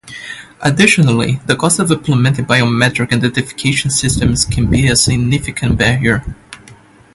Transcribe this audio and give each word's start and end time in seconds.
Additionally, 0.61 1.35
the 1.45 1.55
cost 1.55 1.77
of 1.77 1.91
implementing 1.91 2.45
biometric 2.45 3.13
identification 3.13 3.91
systems 3.91 4.45
can 4.45 4.65
be 4.67 4.87
a 4.87 4.95
significant 4.95 5.77
barrier. 5.77 6.23